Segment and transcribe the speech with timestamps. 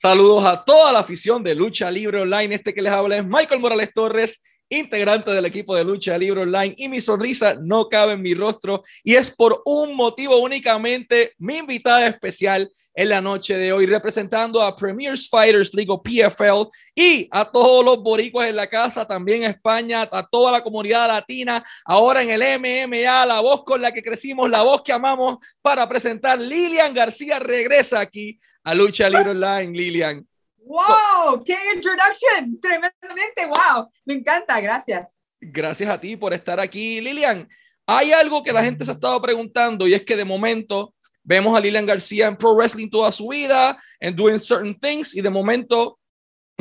[0.00, 2.54] Saludos a toda la afición de Lucha Libre Online.
[2.54, 6.74] Este que les habla es Michael Morales Torres, integrante del equipo de Lucha Libre Online.
[6.78, 8.82] Y mi sonrisa no cabe en mi rostro.
[9.04, 14.62] Y es por un motivo únicamente mi invitada especial en la noche de hoy, representando
[14.62, 19.42] a Premiers Fighters League o PFL y a todos los boricuas en la casa, también
[19.42, 24.02] España, a toda la comunidad latina, ahora en el MMA, la voz con la que
[24.02, 29.72] crecimos, la voz que amamos, para presentar Lilian García regresa aquí a Lucha Libre Online,
[29.72, 30.29] Lilian.
[30.70, 31.42] ¡Wow!
[31.44, 32.60] ¡Qué introduction!
[32.60, 33.90] Tremendamente, wow.
[34.04, 35.18] Me encanta, gracias.
[35.40, 37.48] Gracias a ti por estar aquí, Lilian.
[37.86, 41.56] Hay algo que la gente se ha estado preguntando y es que de momento vemos
[41.56, 45.30] a Lilian García en pro wrestling toda su vida, en doing certain things y de
[45.30, 45.98] momento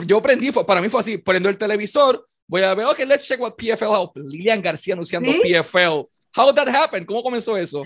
[0.08, 3.40] yo aprendí, para mí fue así, prendo el televisor, voy a ver, ok, let's check
[3.40, 4.18] what PFL help.
[4.18, 6.10] Lilian García anunciando PFL.
[6.36, 7.06] How did that happen?
[7.06, 7.84] ¿Cómo comenzó eso?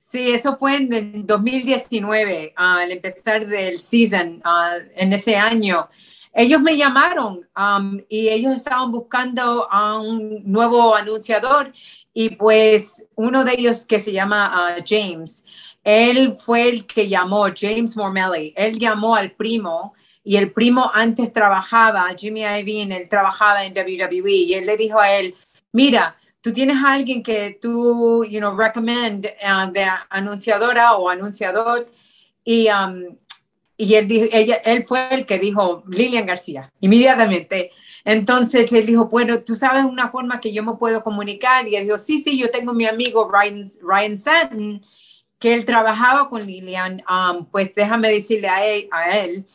[0.00, 4.42] Sí, eso fue en 2019, al empezar del season,
[4.96, 5.88] en ese año.
[6.32, 11.72] Ellos me llamaron um, y ellos estaban buscando a un nuevo anunciador
[12.14, 15.44] y pues uno de ellos que se llama uh, James,
[15.84, 21.32] él fue el que llamó, James Mormelli, él llamó al primo y el primo antes
[21.32, 25.34] trabajaba, Jimmy Iovine, él trabajaba en WWE y él le dijo a él,
[25.72, 31.90] mira, tú tienes a alguien que tú, you know, recommend uh, de anunciadora o anunciador
[32.44, 33.16] y, um,
[33.76, 37.70] y él, ella, él fue el que dijo Lilian García, inmediatamente.
[38.04, 41.68] Entonces él dijo, bueno, tú sabes una forma que yo me puedo comunicar.
[41.68, 44.82] Y él dijo, sí, sí, yo tengo mi amigo Ryan, Ryan Sutton,
[45.38, 49.46] que él trabajaba con Lilian, um, pues déjame decirle a él, a él.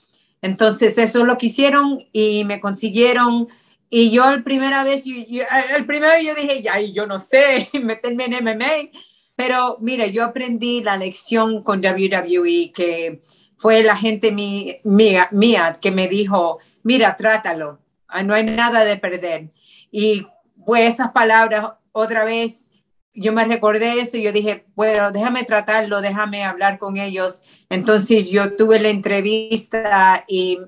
[0.41, 3.49] Entonces eso lo que hicieron y me consiguieron
[3.89, 8.43] y yo la primera vez, el primero yo dije, ya, yo no sé, meterme en
[8.43, 8.89] MMA,
[9.35, 13.21] pero mira, yo aprendí la lección con WWE, que
[13.57, 18.97] fue la gente mía, mía que me dijo, mira, trátalo, ah, no hay nada de
[18.97, 19.51] perder.
[19.91, 20.27] Y
[20.65, 22.71] pues esas palabras, otra vez,
[23.13, 27.43] yo me recordé eso y yo dije, bueno, déjame tratarlo, déjame hablar con ellos.
[27.69, 30.59] Entonces yo tuve la entrevista y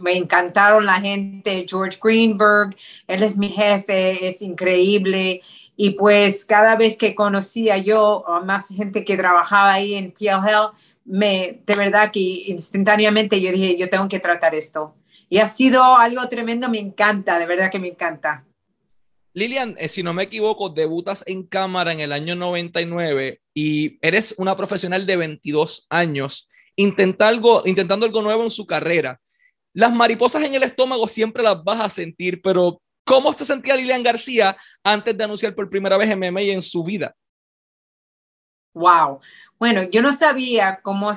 [0.00, 2.76] me encantaron la gente, George Greenberg,
[3.06, 5.42] él es mi jefe, es increíble.
[5.76, 10.74] Y pues cada vez que conocía yo a más gente que trabajaba ahí en PLL,
[11.04, 14.94] me, de verdad que instantáneamente yo dije, yo tengo que tratar esto.
[15.28, 18.44] Y ha sido algo tremendo, me encanta, de verdad que me encanta.
[19.32, 24.34] Lilian, eh, si no me equivoco, debutas en cámara en el año 99 y eres
[24.38, 29.20] una profesional de 22 años intenta algo, intentando algo nuevo en su carrera
[29.72, 34.02] las mariposas en el estómago siempre las vas a sentir, pero ¿cómo se sentía Lilian
[34.02, 37.14] García antes de anunciar por primera vez MMA en su vida?
[38.72, 39.20] Wow.
[39.58, 41.12] Bueno, yo no sabía cómo,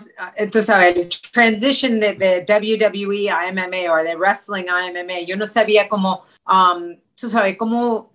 [0.51, 5.21] tú sabes, el transition de, WWE a MMA o de wrestling a MMA.
[5.25, 8.11] Yo no sabía cómo, um, tú sabes, cómo,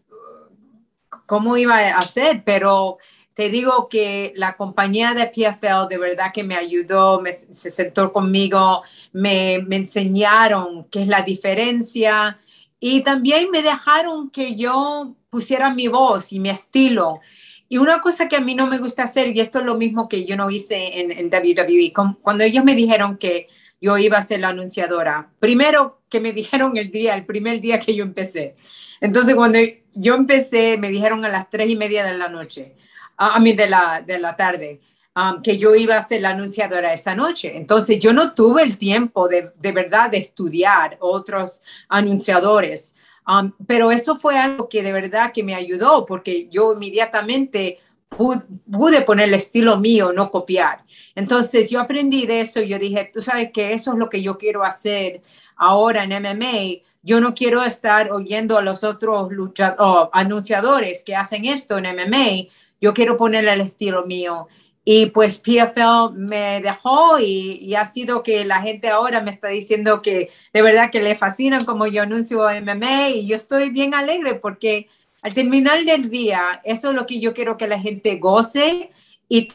[1.26, 2.99] cómo iba a hacer, pero
[3.38, 8.12] te digo que la compañía de PFL de verdad que me ayudó, me, se sentó
[8.12, 8.82] conmigo,
[9.12, 12.41] me, me enseñaron qué es la diferencia
[12.81, 17.21] y también me dejaron que yo pusiera mi voz y mi estilo.
[17.69, 20.09] Y una cosa que a mí no me gusta hacer, y esto es lo mismo
[20.09, 23.47] que yo no hice en, en WWE, cuando ellos me dijeron que
[23.81, 27.78] yo iba a ser la anunciadora, primero que me dijeron el día, el primer día
[27.78, 28.56] que yo empecé.
[29.00, 29.60] Entonces, cuando
[29.94, 32.75] yo empecé, me dijeron a las tres y media de la noche,
[33.19, 34.81] a mí de la, de la tarde,
[35.15, 37.56] um, que yo iba a ser la anunciadora esa noche.
[37.56, 42.95] Entonces yo no tuve el tiempo de, de verdad de estudiar otros anunciadores,
[43.27, 48.43] um, pero eso fue algo que de verdad que me ayudó porque yo inmediatamente pude,
[48.71, 50.85] pude poner el estilo mío, no copiar.
[51.17, 54.23] Entonces yo aprendí de eso y yo dije, tú sabes que eso es lo que
[54.23, 55.23] yo quiero hacer
[55.56, 56.85] ahora en MMA.
[57.03, 62.49] Yo no quiero estar oyendo a los otros luchadores, anunciadores que hacen esto en MMA
[62.81, 64.49] yo quiero ponerle el estilo mío.
[64.84, 70.00] Y pues PFL me dejó y, ha sido que la gente ahora me está diciendo
[70.00, 74.37] que de verdad que le fascinan como yo anuncio MMA y yo estoy bien alegre
[74.37, 74.88] porque
[75.20, 78.91] al terminar del día, eso es lo que yo quiero que la gente goce
[79.29, 79.49] y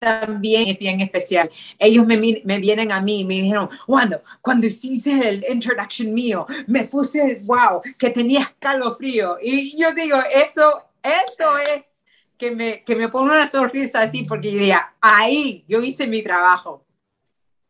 [0.00, 1.50] también es bien especial.
[1.78, 6.46] Ellos me, me, vienen a mí y me dijeron, cuando, cuando hiciste el introduction mío,
[6.66, 9.36] me puse, wow, que tenía escalofrío.
[9.42, 12.02] Y yo digo, eso, eso es
[12.38, 16.22] que me, que me pone una sonrisa así, porque yo diría, ahí yo hice mi
[16.22, 16.84] trabajo.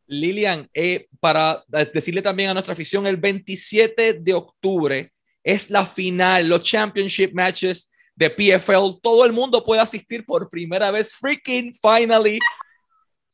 [0.06, 5.12] Lilian, eh, para decirle también a nuestra afición, el 27 de octubre
[5.42, 7.89] es la final, los championship matches
[8.20, 12.38] de PFL, todo el mundo puede asistir por primera vez, freaking finally.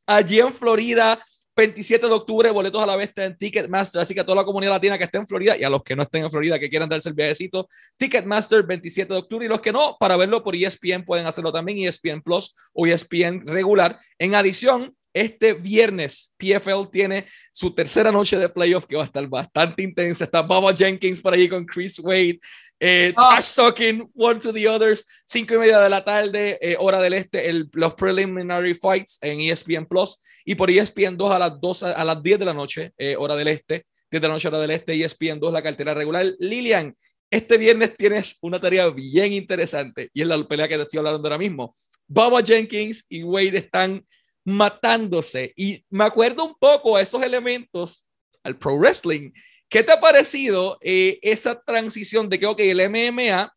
[0.06, 1.20] allí en Florida.
[1.56, 4.00] 27 de octubre, boletos a la vez en Ticketmaster.
[4.00, 5.96] Así que a toda la comunidad latina que esté en Florida y a los que
[5.96, 7.66] no estén en Florida que quieran darse el viajecito,
[7.96, 9.46] Ticketmaster 27 de octubre.
[9.46, 13.46] Y los que no, para verlo por ESPN pueden hacerlo también, ESPN Plus o ESPN
[13.46, 13.98] regular.
[14.18, 19.26] En adición, este viernes, PFL tiene su tercera noche de playoff que va a estar
[19.26, 20.24] bastante intensa.
[20.24, 22.38] Está Baba Jenkins por allí con Chris Wade.
[22.78, 23.20] Eh, oh.
[23.20, 27.14] Trash talking one to the others, cinco y media de la tarde, eh, hora del
[27.14, 31.82] este, el, los preliminary fights en ESPN Plus y por ESPN 2 a las 2
[31.84, 34.58] a las 10 de la noche, eh, hora del este, 10 de la noche, hora
[34.58, 36.34] del este, ESPN 2, la cartera regular.
[36.38, 36.94] Lilian,
[37.30, 41.26] este viernes tienes una tarea bien interesante y es la pelea que te estoy hablando
[41.26, 41.74] ahora mismo.
[42.06, 44.04] Baba Jenkins y Wade están
[44.44, 45.52] matándose.
[45.56, 48.06] Y me acuerdo un poco a esos elementos
[48.44, 49.32] al pro wrestling.
[49.68, 53.52] ¿Qué te ha parecido eh, esa transición de que, ok, el MMA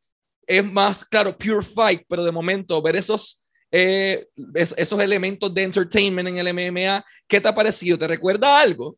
[0.47, 6.29] es más, claro, pure fight, pero de momento ver esos, eh, esos elementos de entertainment
[6.29, 7.97] en el MMA, ¿qué te ha parecido?
[7.97, 8.97] ¿Te recuerda algo?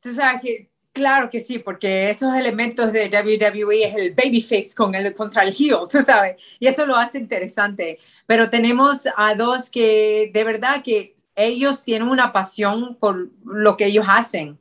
[0.00, 4.94] Tú sabes que, claro que sí, porque esos elementos de WWE es el babyface con
[4.94, 7.98] el, contra el heel, tú sabes, y eso lo hace interesante
[8.30, 13.86] pero tenemos a dos que de verdad que ellos tienen una pasión por lo que
[13.86, 14.58] ellos hacen.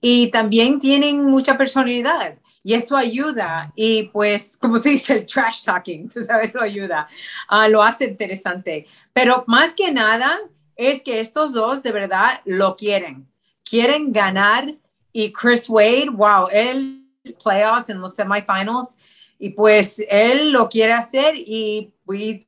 [0.00, 3.72] Y también tienen mucha personalidad y eso ayuda.
[3.74, 7.08] Y pues como se dice el trash talking, tú sabes, eso ayuda,
[7.50, 8.86] uh, lo hace interesante.
[9.12, 10.38] Pero más que nada
[10.76, 13.28] es que estos dos de verdad lo quieren,
[13.64, 14.74] quieren ganar
[15.12, 17.02] y Chris Wade, wow, él
[17.42, 18.96] playoffs en los semifinals
[19.38, 22.46] y pues él lo quiere hacer y we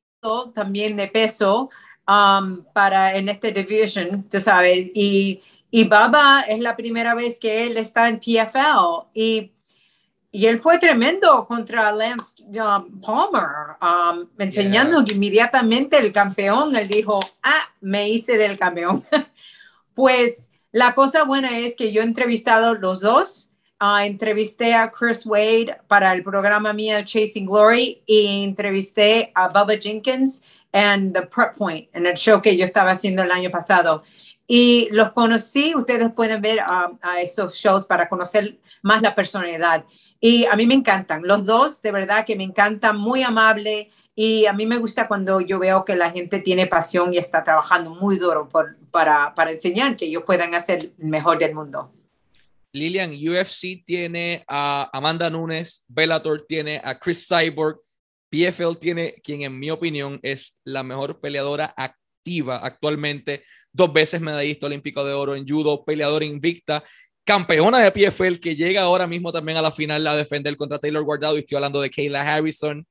[0.55, 1.69] también de peso
[2.09, 7.67] um, para en este division, tú sabes, y, y Baba es la primera vez que
[7.67, 9.53] él está en PFL y,
[10.31, 17.21] y él fue tremendo contra Lance um, Palmer, um, enseñando inmediatamente el campeón, él dijo,
[17.43, 19.05] ah, me hice del campeón.
[19.95, 25.27] pues la cosa buena es que yo he entrevistado los dos, Uh, entrevisté a Chris
[25.27, 30.43] Wade para el programa mío Chasing Glory y entrevisté a Bubba Jenkins
[30.75, 34.03] en The Prep Point, en el show que yo estaba haciendo el año pasado.
[34.47, 39.85] Y los conocí, ustedes pueden ver um, a esos shows para conocer más la personalidad.
[40.21, 43.91] Y a mí me encantan, los dos, de verdad que me encantan, muy amable.
[44.17, 47.45] Y a mí me gusta cuando yo veo que la gente tiene pasión y está
[47.45, 51.93] trabajando muy duro por, para, para enseñar que ellos puedan hacer el mejor del mundo.
[52.73, 57.79] Lilian, UFC tiene a Amanda Nunes, Bellator tiene a Chris Cyborg,
[58.35, 64.67] PFL tiene quien en mi opinión es la mejor peleadora activa actualmente, dos veces medallista
[64.67, 66.83] olímpico de oro en judo, peleadora invicta,
[67.23, 71.05] campeona de PFL que llega ahora mismo también a la final a defender contra Taylor
[71.05, 72.85] Guardado y estoy hablando de Kayla Harrison.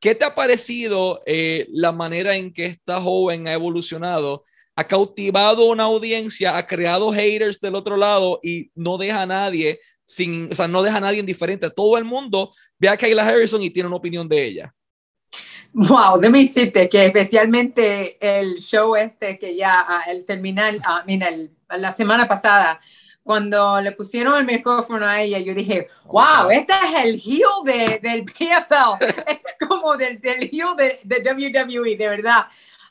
[0.00, 4.42] ¿Qué te ha parecido eh, la manera en que esta joven ha evolucionado?
[4.78, 9.80] ha cautivado una audiencia, ha creado haters del otro lado y no deja a nadie
[10.04, 11.70] sin, o sea, no deja a nadie indiferente.
[11.70, 14.74] Todo el mundo ve a Kayla Harrison y tiene una opinión de ella.
[15.78, 21.28] Wow, déjame decirte que especialmente el show este que ya, el terminal, uh, mira,
[21.68, 22.80] la semana pasada,
[23.22, 27.98] cuando le pusieron el micrófono a ella, yo dije, wow, este es el heel de,
[27.98, 32.46] del PFL, este es como del, del heel de, de WWE, de verdad.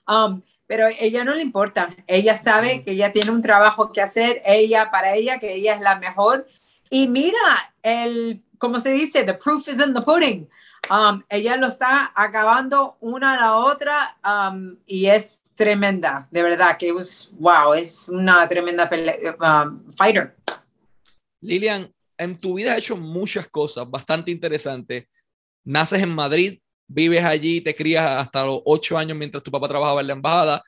[0.07, 1.89] Um, pero ella no le importa.
[2.05, 5.81] Ella sabe que ella tiene un trabajo que hacer, ella para ella, que ella es
[5.81, 6.47] la mejor.
[6.91, 10.47] Y mira, el, como se dice, the proof is in the pudding.
[10.89, 16.77] Um, ella lo está acabando una a la otra um, y es tremenda, de verdad,
[16.77, 20.35] que es, wow, es una tremenda um, fighter.
[21.41, 25.05] Lilian, en tu vida has hecho muchas cosas bastante interesantes.
[25.63, 30.01] Naces en Madrid, vives allí, te crías hasta los ocho años mientras tu papá trabajaba
[30.01, 30.63] en la embajada,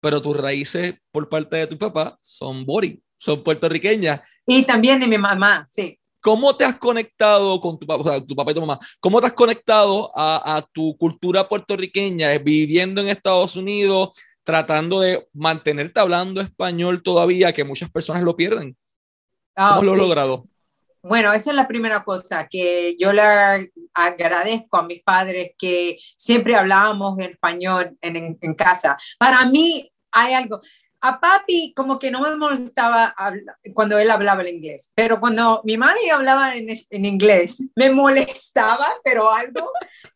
[0.00, 4.20] pero tus raíces por parte de tu papá son bori, son puertorriqueñas.
[4.44, 5.98] Y también de mi mamá, sí.
[6.26, 8.80] ¿Cómo te has conectado con tu papá, o sea, tu papá y tu mamá?
[8.98, 14.08] ¿Cómo te has conectado a, a tu cultura puertorriqueña, viviendo en Estados Unidos,
[14.42, 18.76] tratando de mantenerte hablando español todavía, que muchas personas lo pierden?
[19.54, 20.48] ¿Cómo lo has logrado?
[21.00, 23.22] Bueno, esa es la primera cosa que yo le
[23.94, 28.96] agradezco a mis padres que siempre hablábamos en español en, en, casa.
[29.16, 30.60] Para mí hay algo,
[31.00, 33.14] a papi como que no me molestaba
[33.74, 38.86] cuando él hablaba el inglés, pero cuando mi mami hablaba en, en, inglés, me molestaba,
[39.04, 39.70] pero algo,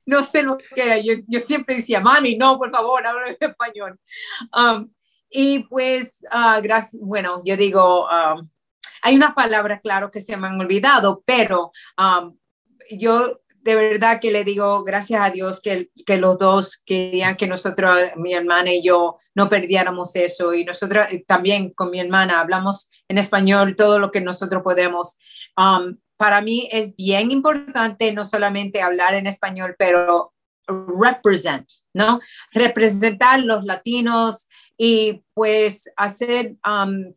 [0.07, 0.99] no sé lo que era.
[0.99, 3.99] Yo, yo siempre decía, mami, no, por favor, habla en español.
[4.57, 4.91] Um,
[5.31, 8.49] y pues, uh, gracias, bueno, yo digo, um,
[9.03, 12.37] hay unas palabras, claro, que se me han olvidado, pero um,
[12.91, 17.47] yo de verdad que le digo gracias a Dios que, que los dos querían que
[17.47, 20.55] nosotros, mi hermana y yo, no perdiéramos eso.
[20.55, 25.19] Y nosotros eh, también con mi hermana hablamos en español todo lo que nosotros podemos.
[25.57, 30.35] Um, para mí es bien importante no solamente hablar en español, pero
[30.67, 32.21] represent, ¿no?
[32.53, 36.57] Representar los latinos y pues hacer...
[36.67, 37.13] Um,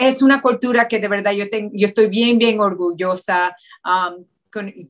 [0.00, 3.56] es una cultura que de verdad yo, tengo, yo estoy bien, bien orgullosa.
[3.82, 4.26] Um,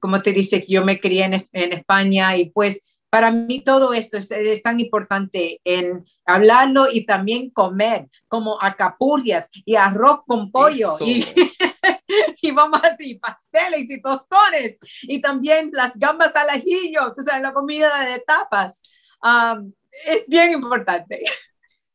[0.00, 4.16] como te dice, yo me crié en, en, España y pues para mí todo esto
[4.16, 10.96] es, es, tan importante en hablarlo y también comer, como acapurrias y arroz con pollo
[11.00, 11.24] y,
[12.42, 17.52] y, vamos así, pasteles y tostones y también las gambas al ajillo, tú sabes, la
[17.52, 18.82] comida de tapas.
[19.22, 19.72] Um,
[20.06, 21.22] es bien importante.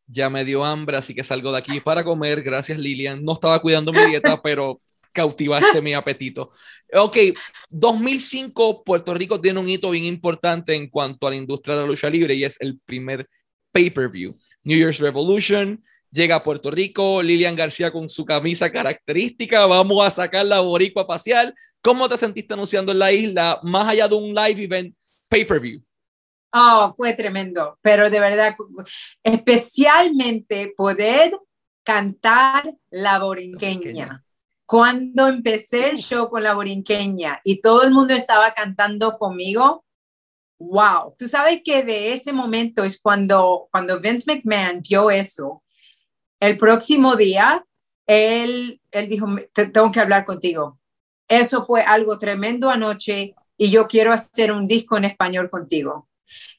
[0.08, 2.44] Ya me dio hambre, así que salgo de aquí para comer.
[2.44, 3.24] Gracias, Lilian.
[3.24, 4.80] No estaba cuidando mi dieta, pero
[5.16, 6.52] cautivaste mi apetito.
[6.94, 7.18] Ok,
[7.70, 11.88] 2005 Puerto Rico tiene un hito bien importante en cuanto a la industria de la
[11.88, 13.28] lucha libre y es el primer
[13.72, 14.36] pay-per-view.
[14.64, 20.12] New Year's Revolution llega a Puerto Rico, Lilian García con su camisa característica, vamos a
[20.12, 21.54] sacar la boricua pasear.
[21.82, 24.96] ¿Cómo te sentiste anunciando en la isla más allá de un live event
[25.30, 25.82] pay-per-view?
[26.54, 28.56] Oh, fue tremendo, pero de verdad,
[29.24, 31.38] especialmente poder
[31.84, 34.25] cantar la borinqueña.
[34.66, 39.86] Cuando empecé el show con la borinqueña y todo el mundo estaba cantando conmigo,
[40.60, 45.64] wow, tú sabes que de ese momento es cuando, cuando Vince McMahon vio eso,
[46.40, 47.66] el próximo día,
[48.08, 50.80] él, él dijo, tengo que hablar contigo.
[51.28, 56.08] Eso fue algo tremendo anoche y yo quiero hacer un disco en español contigo.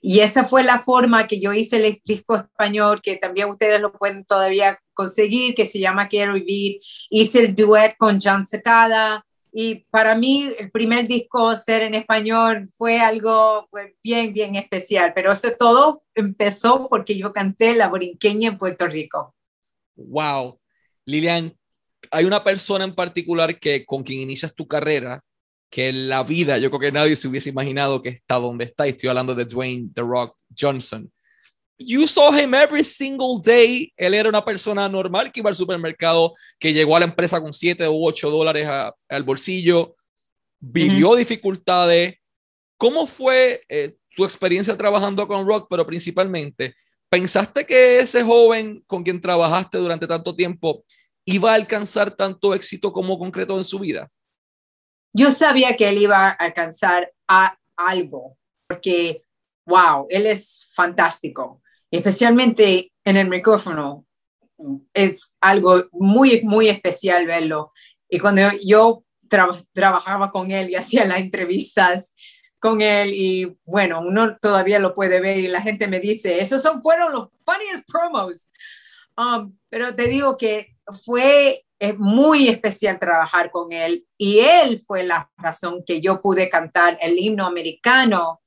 [0.01, 3.93] Y esa fue la forma que yo hice el disco español, que también ustedes lo
[3.93, 6.81] pueden todavía conseguir, que se llama Quiero Vivir.
[7.11, 9.25] Hice el duet con John Secada.
[9.53, 13.69] Y para mí, el primer disco ser en español fue algo
[14.03, 15.13] bien, bien especial.
[15.15, 19.35] Pero eso todo empezó porque yo canté La Borinqueña en Puerto Rico.
[19.97, 20.61] Wow.
[21.07, 21.57] Lilian,
[22.11, 25.23] hay una persona en particular que con quien inicias tu carrera
[25.77, 28.87] que en la vida yo creo que nadie se hubiese imaginado que está donde está.
[28.87, 31.13] Estoy hablando de Dwayne The Rock Johnson.
[31.77, 33.93] You saw him every single day.
[33.95, 37.53] Él era una persona normal que iba al supermercado, que llegó a la empresa con
[37.53, 39.97] 7 u 8 dólares al bolsillo,
[40.59, 42.15] vivió dificultades.
[42.79, 45.67] ¿Cómo fue eh, tu experiencia trabajando con Rock?
[45.69, 46.75] Pero principalmente,
[47.11, 50.87] ¿pensaste que ese joven con quien trabajaste durante tanto tiempo
[51.27, 54.11] iba a alcanzar tanto éxito como concreto en su vida?
[55.17, 58.37] Yo sabía que él iba a alcanzar a algo,
[58.69, 59.23] porque,
[59.65, 64.05] wow, él es fantástico, especialmente en el micrófono.
[64.93, 67.73] Es algo muy, muy especial verlo.
[68.11, 69.05] Y cuando yo
[69.73, 72.15] trabajaba con él y hacía las entrevistas
[72.59, 76.63] con él, y bueno, uno todavía lo puede ver y la gente me dice, esos
[76.63, 78.51] son, fueron los funniest promos.
[79.17, 85.05] Um, pero te digo que fue es muy especial trabajar con él y él fue
[85.05, 88.41] la razón que yo pude cantar el himno americano.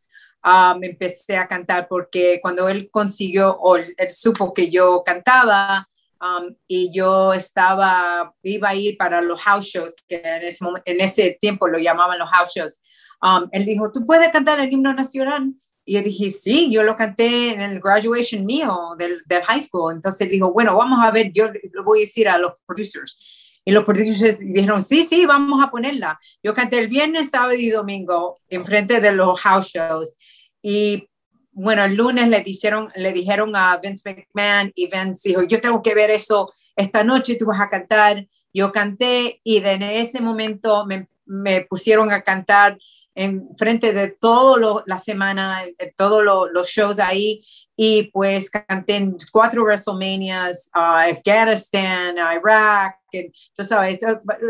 [0.44, 5.88] me um, empecé a cantar porque cuando él consiguió o él, supo que yo cantaba
[6.22, 11.02] um, y yo estaba, iba a ir para los house shows, que en ese, en
[11.02, 12.82] ese tiempo lo llamaban los house shows,
[13.22, 15.54] um, él dijo, ¿tú puedes cantar el himno nacional?
[15.90, 19.92] Y yo dije, sí, yo lo canté en el graduation mío del, del high school.
[19.92, 23.20] Entonces dijo, bueno, vamos a ver, yo lo voy a decir a los producers.
[23.66, 26.20] Y los producers dijeron, sí, sí, vamos a ponerla.
[26.44, 30.14] Yo canté el viernes, sábado y domingo en frente de los house shows.
[30.62, 31.10] Y
[31.54, 35.82] bueno, el lunes le dijeron, le dijeron a Vince McMahon y Vince dijo, yo tengo
[35.82, 38.28] que ver eso esta noche, tú vas a cantar.
[38.54, 42.78] Yo canté y de ese momento me, me pusieron a cantar
[43.20, 45.66] en frente de toda la semana,
[45.98, 46.24] todos
[46.54, 47.44] los shows ahí,
[47.76, 52.96] y pues canté en cuatro WrestleManias, uh, Afganistán, Irak,
[53.54, 54.00] tú sabes,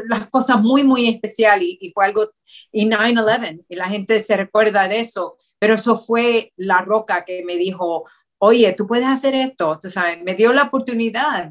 [0.07, 2.29] las cosas muy, muy especiales, y, fue algo,
[2.71, 7.43] y 9-11, y la gente se recuerda de eso, pero eso fue la roca que
[7.43, 8.05] me dijo,
[8.37, 11.49] oye, tú puedes hacer esto, tú sabes, me dio la oportunidad,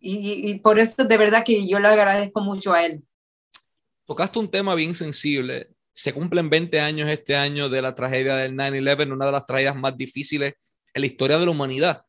[0.00, 3.02] y, y por eso de verdad que yo le agradezco mucho a él.
[4.04, 8.54] Tocaste un tema bien sensible se cumplen 20 años este año de la tragedia del
[8.54, 10.54] 9-11, una de las tragedias más difíciles
[10.94, 12.02] en la historia de la humanidad.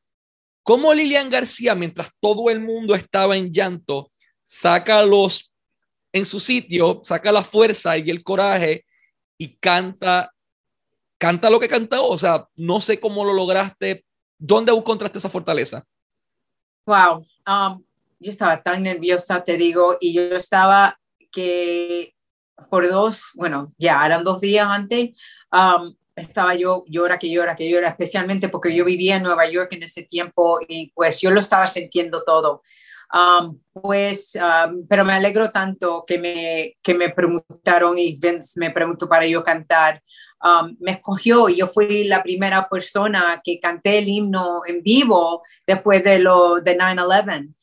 [0.63, 4.11] ¿Cómo Lilian García, mientras todo el mundo estaba en llanto,
[4.43, 5.53] saca los
[6.11, 8.85] en su sitio, saca la fuerza y el coraje
[9.37, 10.31] y canta,
[11.17, 12.07] canta lo que cantó?
[12.07, 14.05] O sea, no sé cómo lo lograste.
[14.37, 15.83] ¿Dónde encontraste esa fortaleza?
[16.85, 17.83] Wow, um,
[18.19, 20.99] yo estaba tan nerviosa, te digo, y yo estaba
[21.31, 22.13] que
[22.69, 25.11] por dos, bueno, ya eran dos días antes,
[25.51, 29.69] um, estaba yo llora que llora que llora, especialmente porque yo vivía en Nueva York
[29.71, 32.61] en ese tiempo y pues yo lo estaba sintiendo todo.
[33.11, 38.71] Um, pues, um, pero me alegro tanto que me, que me preguntaron y Vince me
[38.71, 40.03] preguntó para yo cantar.
[40.41, 45.43] Um, me escogió y yo fui la primera persona que canté el himno en vivo
[45.65, 47.53] después de lo de 9-11.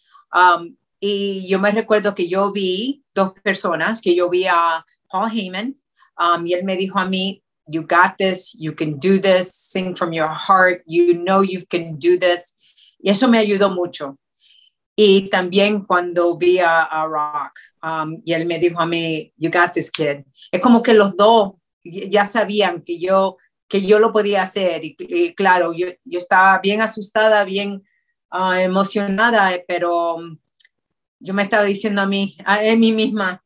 [1.01, 5.75] Y yo me recuerdo que yo vi dos personas, que yo vi a Paul Heyman
[6.45, 10.13] y él me dijo a mí, you got this, you can do this, sing from
[10.13, 12.57] your heart, you know you can do this.
[12.99, 14.17] Y eso me ayudó mucho.
[14.97, 19.75] Y también cuando vi a, Rock, um, y él me dijo a mí, you got
[19.75, 20.25] this kid.
[20.51, 23.37] Es como que los dos ya sabían que yo,
[23.69, 24.83] que yo lo podía hacer.
[24.85, 27.83] Y, claro, yo, yo, estaba bien asustada, bien
[28.33, 30.39] uh, emocionada, pero um,
[31.19, 33.43] yo me estaba diciendo a mí, a mí misma,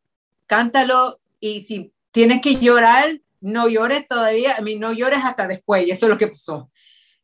[0.46, 5.86] cántalo y si tienes que llorar, no llores todavía, a mí no llores hasta después,
[5.86, 6.70] y eso es lo que pasó.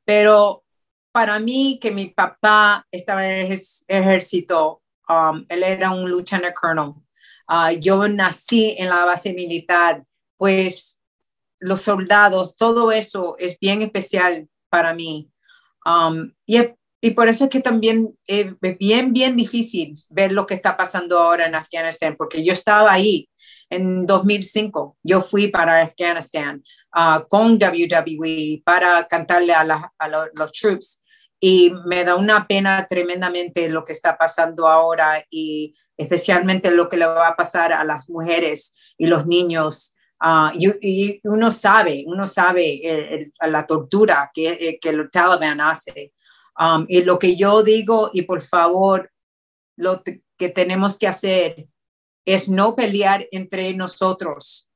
[0.04, 0.64] Pero
[1.12, 6.94] para mí, que mi papá estaba en el ejército, um, él era un lieutenant colonel.
[7.48, 10.04] Uh, yo nací en la base militar,
[10.36, 11.00] pues
[11.58, 15.30] los soldados, todo eso es bien especial para mí.
[15.84, 16.58] Um, y,
[17.00, 18.46] y, por eso es que también es
[18.78, 23.28] bien, bien difícil ver lo que está pasando ahora en Afganistán, porque yo estaba ahí
[23.70, 26.62] en 2005 yo fui para Afganistán
[26.94, 29.64] uh, con WWE para cantarle a,
[30.34, 31.02] los troops
[31.40, 36.96] y me da una pena tremendamente lo que está pasando ahora y especialmente lo que
[36.96, 39.94] le va a pasar a las mujeres y los niños.
[40.18, 46.12] Uh, y, uno sabe, uno sabe la tortura que, eh, que el Taliban hace.
[46.58, 49.12] Um, y lo que yo digo, y por favor,
[49.76, 51.68] lo que tenemos que hacer
[52.24, 54.68] es no pelear entre nosotros.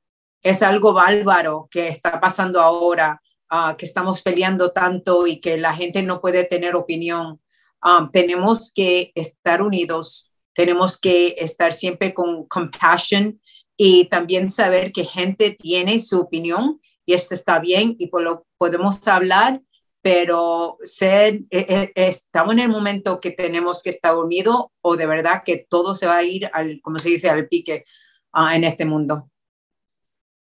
[0.42, 3.20] Es algo bárbaro que está pasando ahora,
[3.50, 7.40] ah, que estamos peleando tanto y que la gente no puede tener opinión.
[7.82, 13.40] Ah, tenemos que estar unidos, tenemos que estar siempre con compasión
[13.76, 18.10] y también saber que gente tiene su opinión y esto está bien y
[18.58, 19.60] podemos hablar
[20.02, 25.06] pero ser, eh, eh, estamos en el momento que tenemos que estar unidos o de
[25.06, 27.84] verdad que todo se va a ir al, como se dice, al pique
[28.32, 29.30] ah, en este mundo.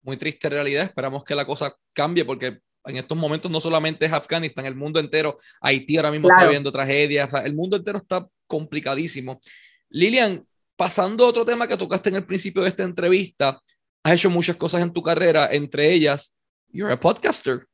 [0.02, 4.12] Muy triste realidad, esperamos que la cosa cambie porque en estos momentos no solamente es
[4.12, 9.40] Afganistán, el mundo entero, Haití ahora mismo está viendo tragedias, el mundo entero está complicadísimo.
[9.88, 13.60] Lilian, pasando a otro tema que tocaste en el principio de esta entrevista,
[14.04, 16.36] has hecho muchas cosas en tu carrera, entre ellas,
[16.70, 17.66] you're a podcaster.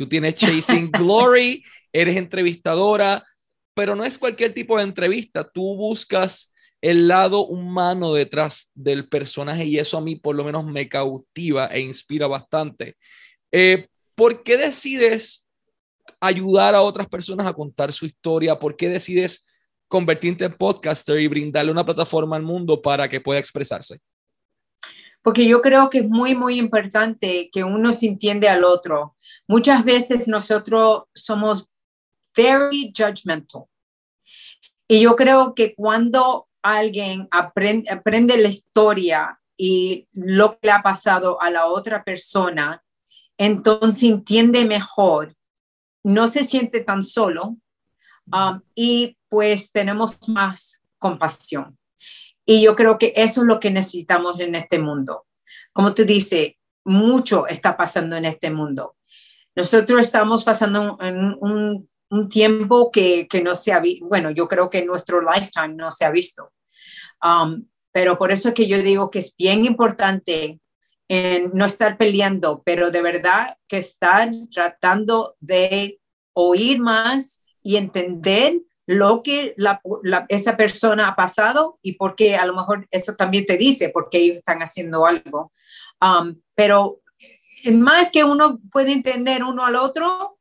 [0.00, 3.22] Tú tienes Chasing Glory, eres entrevistadora,
[3.74, 5.46] pero no es cualquier tipo de entrevista.
[5.46, 10.64] Tú buscas el lado humano detrás del personaje y eso a mí por lo menos
[10.64, 12.96] me cautiva e inspira bastante.
[13.52, 15.46] Eh, ¿Por qué decides
[16.18, 18.58] ayudar a otras personas a contar su historia?
[18.58, 19.46] ¿Por qué decides
[19.86, 24.00] convertirte en podcaster y brindarle una plataforma al mundo para que pueda expresarse?
[25.22, 29.16] porque yo creo que es muy, muy importante que uno se entiende al otro.
[29.50, 31.68] Muchas veces nosotros somos
[32.36, 33.64] very judgmental.
[34.86, 40.82] Y yo creo que cuando alguien aprende, aprende la historia y lo que le ha
[40.82, 42.84] pasado a la otra persona,
[43.38, 45.34] entonces entiende mejor,
[46.04, 47.56] no se siente tan solo
[48.26, 51.76] um, y pues tenemos más compasión.
[52.46, 55.26] Y yo creo que eso es lo que necesitamos en este mundo.
[55.72, 56.52] Como tú dices,
[56.84, 58.94] mucho está pasando en este mundo.
[59.56, 64.48] Nosotros estamos pasando en un, un, tiempo que, que, no se ha visto, bueno, yo
[64.48, 66.52] creo que en nuestro lifetime no se ha visto.
[67.22, 70.60] Um, pero por eso es que yo digo que es bien importante
[71.08, 76.00] en no estar peleando, pero de verdad que estar tratando de
[76.32, 79.54] oír más y entender lo que
[80.28, 84.36] esa persona ha pasado y porque a lo mejor eso también te dice porque ellos
[84.36, 85.52] están haciendo algo.
[86.00, 87.00] Um, pero
[87.72, 90.38] más que uno puede entender uno al otro,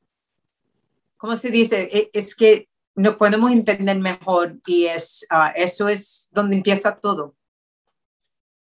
[1.18, 1.90] ¿cómo se dice?
[1.92, 7.36] E, es que nos podemos entender mejor y es, ah, eso es donde empieza todo.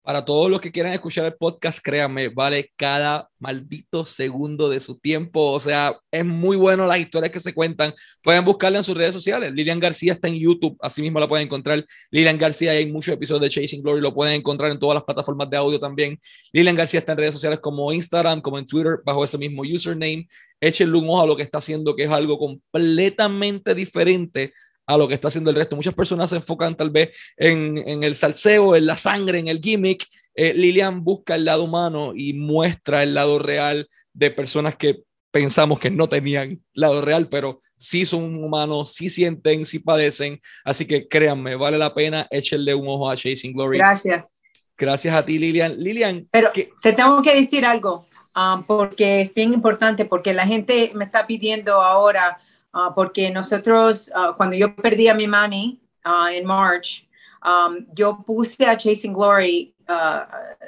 [0.07, 4.97] Para todos los que quieran escuchar el podcast, créanme, vale cada maldito segundo de su
[4.97, 5.51] tiempo.
[5.51, 7.93] O sea, es muy bueno las historias que se cuentan.
[8.23, 9.51] Pueden buscarla en sus redes sociales.
[9.51, 11.83] Lilian García está en YouTube, así mismo la pueden encontrar.
[12.09, 15.49] Lilian García, hay muchos episodios de Chasing Glory, lo pueden encontrar en todas las plataformas
[15.49, 16.17] de audio también.
[16.53, 20.25] Lilian García está en redes sociales como Instagram, como en Twitter, bajo ese mismo username.
[20.61, 24.53] Échenle un ojo a lo que está haciendo, que es algo completamente diferente
[24.87, 25.75] a lo que está haciendo el resto.
[25.75, 29.59] Muchas personas se enfocan tal vez en, en el salseo, en la sangre, en el
[29.59, 30.07] gimmick.
[30.33, 35.79] eh, Lilian busca el lado humano y muestra el lado real de personas que pensamos
[35.79, 40.39] que no tenían lado real, pero sí son humanos, sí sienten, sí padecen.
[40.63, 43.77] Así que créanme, vale la pena, échenle un ojo a Chasing Glory.
[43.77, 44.31] Gracias.
[44.77, 45.77] Gracias a ti, Lilian.
[45.77, 46.27] Lilian.
[46.31, 51.03] Pero te tengo que decir algo, um, porque es bien importante, porque la gente me
[51.03, 52.39] está pidiendo ahora,
[52.73, 57.07] uh, porque nosotros, uh, cuando yo perdí a mi mami uh, en March,
[57.43, 59.73] um, yo puse a Chasing Glory,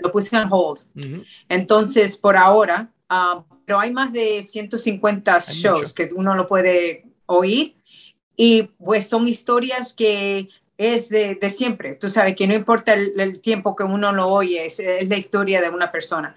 [0.01, 0.79] lo puse en hold.
[1.49, 2.89] Entonces, por ahora,
[3.65, 7.75] pero hay más de 150 shows que uno lo puede oír
[8.35, 11.95] y pues son historias que es de, de siempre.
[11.95, 15.69] Tú sabes que no importa el, tiempo que uno lo oye, es, la historia de
[15.69, 16.33] una persona.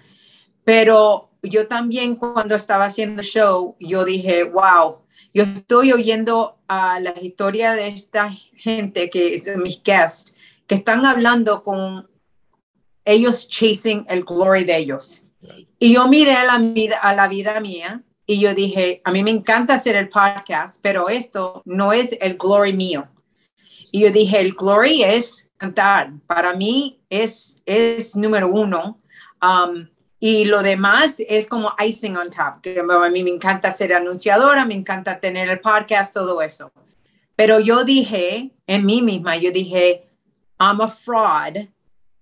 [0.65, 4.97] Pero yo también cuando estaba haciendo show, yo dije, wow,
[5.33, 10.35] yo estoy oyendo a la historia de esta gente que es mis guests,
[10.67, 12.07] que están hablando con
[13.03, 15.23] ellos chasing el glory de ellos.
[15.79, 16.61] Y yo miré a la,
[17.01, 21.09] a la vida mía y yo dije, a mí me encanta hacer el podcast, pero
[21.09, 23.09] esto no es el glory mío.
[23.91, 26.13] Y yo dije, el glory es cantar.
[26.25, 29.01] Para mí es, es número uno.
[29.41, 29.87] Um,
[30.25, 32.61] y lo demás es como icing on top.
[32.61, 36.71] Que a mí me encanta ser anunciadora, me encanta tener el podcast, todo eso.
[37.35, 40.07] Pero yo dije en mí misma, yo dije,
[40.57, 41.67] I'm a fraud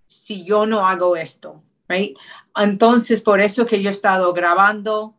[0.08, 1.62] si yo no hago esto.
[1.88, 2.18] Right?
[2.56, 5.14] Entonces, por eso que yo he estado grabando,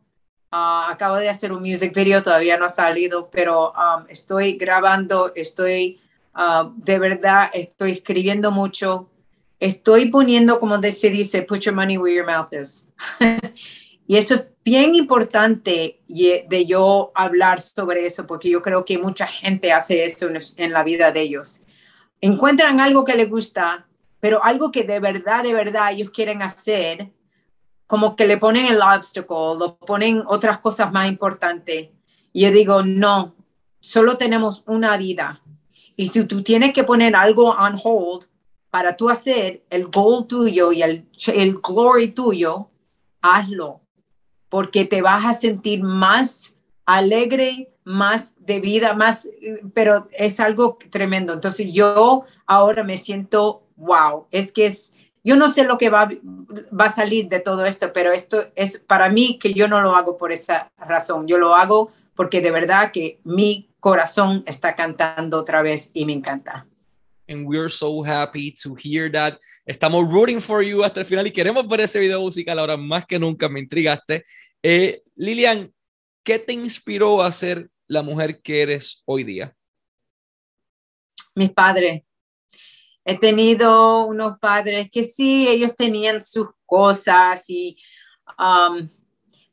[0.51, 5.31] ah, acabo de hacer un music video, todavía no ha salido, pero um, estoy grabando,
[5.35, 6.01] estoy
[6.35, 9.09] uh, de verdad, estoy escribiendo mucho,
[9.63, 12.85] estoy poniendo, como se dice, put your money where your mouth is.
[14.07, 19.25] y eso es bien importante de yo hablar sobre eso, porque yo creo que mucha
[19.25, 21.61] gente hace eso en la vida de ellos.
[22.19, 23.87] Encuentran algo que les gusta,
[24.19, 27.13] pero algo que de verdad, de verdad ellos quieren hacer,
[27.87, 31.87] como que le ponen el obstacle, lo ponen otras cosas más importantes.
[32.33, 33.33] Y yo digo, no,
[33.79, 35.41] solo tenemos una vida.
[35.95, 38.25] Y si tú tienes que poner algo on hold
[38.73, 42.71] para tú hacer el goal tuyo y el, el glory tuyo,
[43.21, 43.81] hazlo,
[44.49, 49.29] porque te vas a sentir más alegre, más de vida, más,
[49.75, 51.33] pero es algo tremendo.
[51.33, 54.91] Entonces yo ahora me siento wow, es que es,
[55.23, 58.79] yo no sé lo que va, va a salir de todo esto, pero esto es
[58.79, 62.49] para mí que yo no lo hago por esa razón, yo lo hago porque de
[62.49, 66.65] verdad que mi corazón está cantando otra vez y me encanta.
[67.33, 69.39] And we're so happy to hear that.
[69.67, 73.05] Estamos rooting for you hasta el final y queremos ver ese video musical ahora más
[73.05, 73.49] que nunca.
[73.49, 74.23] Me intrigaste.
[74.61, 75.73] Eh, Lilian,
[76.23, 79.55] ¿qué te inspiró a ser la mujer que eres hoy día?
[81.35, 82.03] Mis padres
[83.05, 87.77] he tenido unos padres que sí, ellos tenían sus cosas, y,
[88.39, 88.89] um,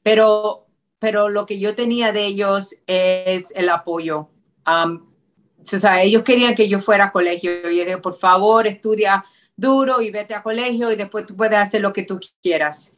[0.02, 0.66] pero,
[0.98, 4.30] pero lo que yo tenía de ellos es el apoyo.
[4.66, 5.09] Um,
[5.60, 7.50] o sea, ellos querían que yo fuera a colegio.
[7.62, 9.24] Yo dije, por favor, estudia
[9.56, 12.96] duro y vete a colegio y después tú puedes hacer lo que tú quieras.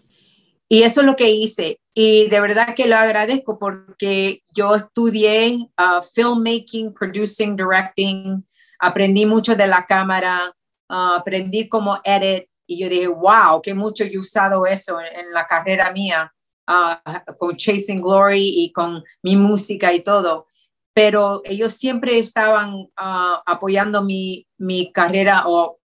[0.68, 1.80] Y eso es lo que hice.
[1.94, 8.42] Y de verdad que lo agradezco porque yo estudié uh, filmmaking, producing, directing,
[8.78, 10.52] aprendí mucho de la cámara,
[10.88, 15.46] ah, aprendí cómo edit y yo dije, wow, qué mucho he usado eso en, la
[15.46, 16.32] carrera mía
[16.66, 20.46] ah, con Chasing Glory y con mi música y todo.
[20.94, 25.78] Pero ellos siempre estaban ah, apoyando mi, mi carrera o,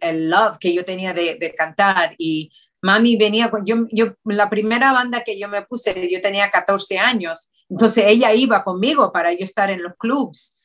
[0.00, 4.92] el love que yo tenía de, cantar y mami venía con, yo, yo, la primera
[4.92, 9.44] banda que yo me puse, yo tenía 14 años, entonces ella iba conmigo para yo
[9.44, 10.56] estar en los clubs.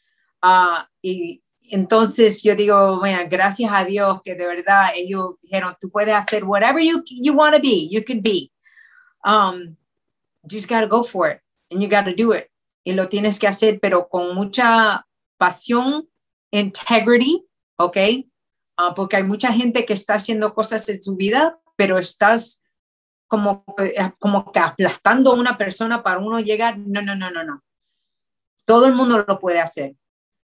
[1.01, 6.43] y, entonces yo digo, gracias a Dios que de verdad ellos dijeron, tú puedes hacer
[6.43, 8.51] whatever you, you want to be, you can be.
[9.25, 9.77] Um,
[10.43, 11.39] you just got to go for it
[11.71, 12.52] and you got to do it.
[12.83, 16.09] Y lo tienes que hacer, pero con mucha pasión,
[16.51, 17.45] integrity,
[17.77, 17.97] ¿ok?
[18.77, 22.61] Uh, porque hay mucha gente que está haciendo cosas en su vida, pero estás
[23.27, 26.77] como, eh, como que aplastando a una persona para uno llegar.
[26.77, 27.63] No, no, no, no, no.
[28.65, 29.95] Todo el mundo lo puede hacer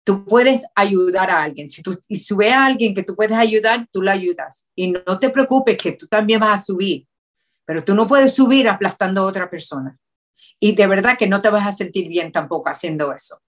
[0.05, 1.69] tú puedes ayudar a alguien.
[1.69, 4.67] Si tú y si a alguien que tú puedes ayudar, tú la ayudas.
[4.77, 7.09] Y no te preocupes que tú también vas a subir,
[7.65, 9.99] pero tú no puedes subir aplastando a otra persona.
[10.65, 13.43] Y de verdad que no te vas a sentir bien tampoco haciendo eso.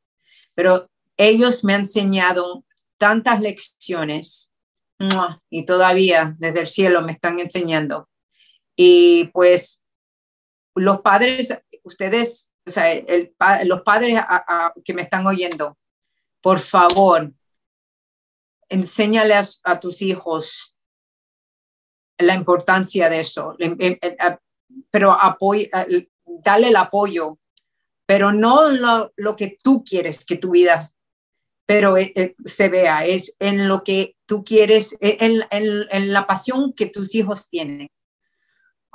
[0.55, 2.67] Pero ellos me han enseñado
[2.99, 4.53] tantas lecciones
[5.49, 8.11] y todavía desde el cielo me están enseñando.
[8.77, 9.83] Y pues
[10.75, 12.95] los padres, ustedes, o sea,
[13.65, 14.21] los padres
[14.85, 15.79] que me están oyendo,
[16.43, 17.33] por favor,
[18.69, 20.77] enséñale a, tus hijos
[22.19, 23.57] la importancia de eso,
[24.91, 25.71] pero apoyo,
[26.43, 27.39] dale el apoyo,
[28.07, 28.71] pero no
[29.17, 30.91] lo, que tú quieres que tu vida
[31.69, 31.97] pero
[32.45, 37.13] se vea, es en lo que tú quieres, en, en, en la pasión que tus
[37.17, 37.91] hijos tienen.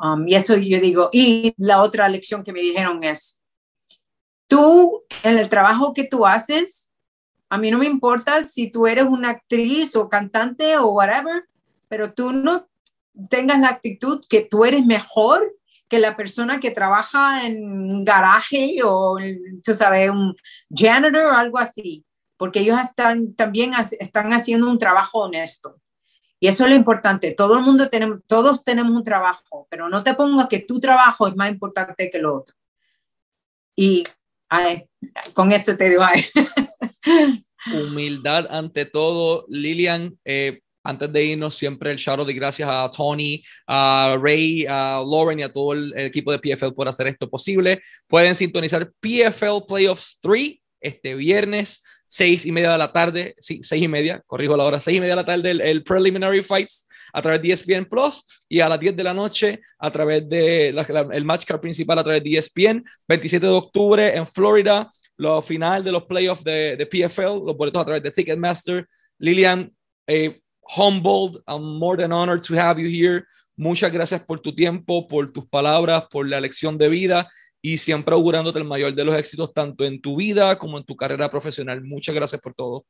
[0.02, 3.40] Um, y eso yo digo, y la otra lección que me dijeron es,
[4.48, 6.90] tú en el trabajo que tú haces,
[7.50, 11.44] a mí no me importa si tú eres una actriz o cantante o whatever,
[11.88, 12.68] pero tú no
[13.30, 15.56] tengas la actitud que tú eres mejor
[15.92, 19.18] que la persona que trabaja en un garaje o,
[19.62, 20.34] tú sabes, un
[20.74, 22.06] janitor o algo así,
[22.38, 25.82] porque ellos están, también están haciendo un trabajo honesto.
[26.40, 27.34] Y eso es lo importante.
[27.34, 31.28] Todo el mundo tenemos, todos tenemos un trabajo, pero no te pongas que tu trabajo
[31.28, 32.56] es más importante que lo otro.
[33.76, 34.06] Y
[35.34, 36.04] con eso te digo.
[37.74, 39.46] Humildad ante todo.
[39.50, 45.04] Lilian, eh, antes de irnos, siempre el shout de gracias a Tony, a Ray, a
[45.06, 47.82] Lauren y a todo el, equipo de PFL por hacer esto posible.
[48.08, 53.84] Pueden sintonizar PFL Playoffs 3 este viernes, seis y media de la tarde, sí, seis
[53.84, 56.88] y media, corrijo la hora, seis y media de la tarde el, el Preliminary Fights
[57.14, 60.70] a través de ESPN Plus y a las 10 de la noche a través de
[60.70, 65.84] el match card principal a través de ESPN, 27 de octubre en Florida, lo final
[65.84, 68.88] de los playoffs de, de PFL, los boletos a través de Ticketmaster.
[69.20, 69.72] Lilian,
[70.08, 70.41] eh,
[70.76, 71.42] humbled.
[71.48, 73.26] I'm more than honored to have you here.
[73.58, 77.30] Muchas gracias por tu tiempo, por tus palabras, por la lección de vida
[77.62, 80.96] y siempre augurándote el mayor de los éxitos tanto en tu vida como en tu
[80.96, 81.84] carrera profesional.
[81.84, 82.86] Muchas gracias por todo.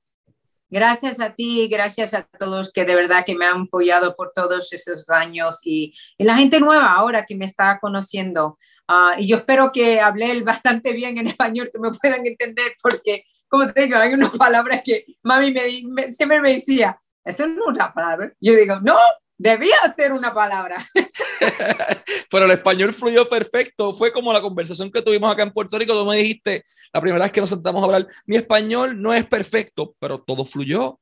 [0.69, 4.71] Gracias a ti, gracias a todos que de verdad que me han apoyado por todos
[4.71, 8.57] esos años y, la gente nueva ahora que me está conociendo.
[8.87, 13.25] Ah, y yo espero que hablé bastante bien en español, que me puedan entender, porque,
[13.49, 17.67] como te digo, hay unas palabras que mami me, siempre me decía, eso no es
[17.67, 18.33] una palabra.
[18.39, 18.97] Yo digo, no,
[19.41, 20.77] debía ser una palabra.
[22.29, 23.93] Pero el español fluyó perfecto.
[23.93, 25.93] Fue como la conversación que tuvimos acá en Puerto Rico.
[25.93, 29.25] Tú me dijiste la primera vez que nos sentamos a hablar, mi español no es
[29.25, 30.99] perfecto, pero todo fluyó.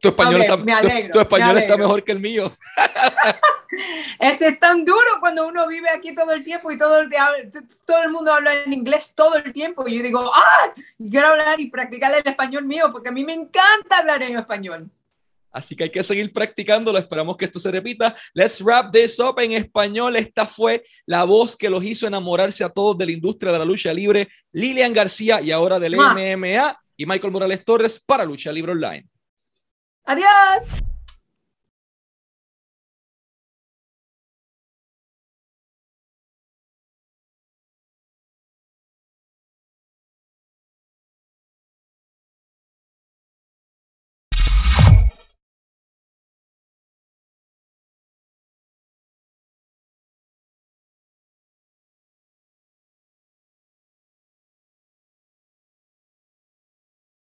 [0.00, 0.56] Tu español, está,
[1.12, 2.52] tu, español está mejor que el mío.
[4.18, 7.10] Ese es tan duro cuando uno vive aquí todo el tiempo y todo el,
[7.86, 9.86] todo el mundo habla en inglés todo el tiempo.
[9.86, 13.32] Y yo digo, ah, quiero hablar y practicar el español mío porque a mí me
[13.34, 14.90] encanta hablar en español.
[15.52, 16.98] Así que hay que seguir practicándolo.
[16.98, 18.16] Esperamos que esto se repita.
[18.34, 20.16] Let's wrap this up en español.
[20.16, 23.64] Esta fue la voz que los hizo enamorarse a todos de la industria de la
[23.64, 24.28] lucha libre.
[24.52, 29.06] Lilian García y ahora del MMA y Michael Morales Torres para Lucha Libre Online.
[30.04, 30.91] Adiós.